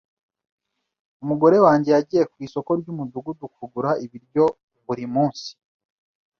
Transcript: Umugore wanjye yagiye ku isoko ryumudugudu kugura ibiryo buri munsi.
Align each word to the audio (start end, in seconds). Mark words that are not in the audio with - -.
Umugore 1.23 1.57
wanjye 1.65 1.89
yagiye 1.95 2.23
ku 2.31 2.37
isoko 2.45 2.69
ryumudugudu 2.79 3.45
kugura 3.55 3.91
ibiryo 4.05 4.45
buri 4.85 5.05
munsi. 5.13 5.49